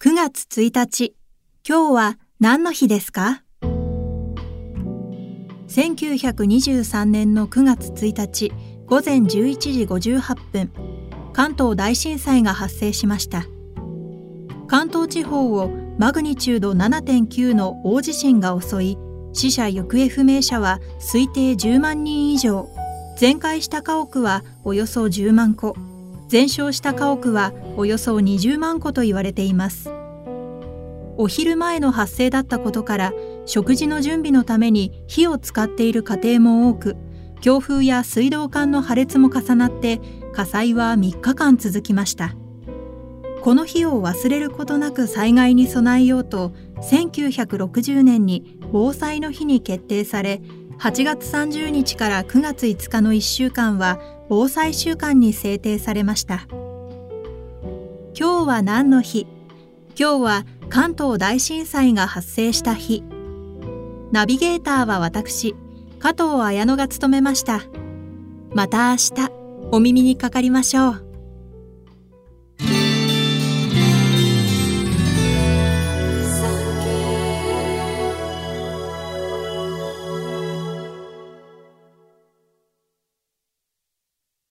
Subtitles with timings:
[0.00, 1.16] 9月1日、
[1.68, 3.42] 今日は何の日ですか
[5.66, 8.52] ?1923 年の9月1日。
[8.86, 9.26] 午前11
[9.58, 10.70] 時58分、
[11.32, 13.46] 関東大震災が発生しました。
[14.68, 15.68] 関東地方を
[15.98, 18.98] マグニチュード7.9の大地震が襲い、
[19.32, 22.68] 死者行方不明者は推定10万人以上、
[23.18, 25.74] 全壊した家屋はおよそ10万戸、
[26.28, 29.90] 全焼した家屋はおよそ20万戸と言われています。
[31.16, 33.12] お昼前の発生だったことから
[33.44, 36.96] 食事の準備のために火を使っている家庭も多く
[37.40, 40.00] 強風や水道管の破裂も重なって
[40.32, 42.36] 火災は3日間続きました。
[43.42, 46.52] この日を忘れることなく災害に備えようと
[46.82, 50.42] 1960年に防災の日に決定され
[50.78, 56.46] 8月30日から9月5日の1週間は防災週間に制定されました。
[58.18, 59.26] 今日は何の日？
[59.98, 63.02] 今日は関東大震災が発生した日。
[64.12, 65.54] ナビゲーターは私
[65.98, 67.62] 加藤綾乃が務めました。
[68.52, 69.30] また明日
[69.70, 71.07] お耳にかかりましょう。